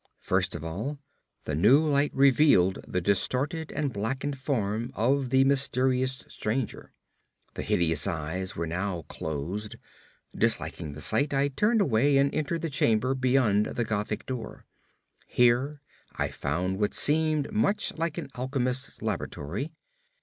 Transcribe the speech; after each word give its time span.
First 0.17 0.55
of 0.55 0.63
all, 0.63 0.97
the 1.43 1.53
new 1.53 1.79
light 1.85 2.09
revealed 2.15 2.79
the 2.87 3.01
distorted 3.01 3.71
and 3.71 3.93
blackened 3.93 4.35
form 4.39 4.89
of 4.95 5.29
the 5.29 5.43
mysterious 5.43 6.25
stranger. 6.27 6.91
The 7.53 7.61
hideous 7.61 8.07
eyes 8.07 8.55
were 8.55 8.65
now 8.65 9.03
closed. 9.03 9.75
Disliking 10.35 10.93
the 10.93 11.01
sight, 11.01 11.35
I 11.35 11.49
turned 11.49 11.81
away 11.81 12.17
and 12.17 12.33
entered 12.33 12.63
the 12.63 12.69
chamber 12.71 13.13
beyond 13.13 13.67
the 13.67 13.85
Gothic 13.85 14.25
door. 14.25 14.65
Here 15.27 15.83
I 16.15 16.29
found 16.29 16.79
what 16.79 16.95
seemed 16.95 17.51
much 17.51 17.95
like 17.95 18.17
an 18.17 18.31
alchemist's 18.35 19.03
laboratory. 19.03 19.71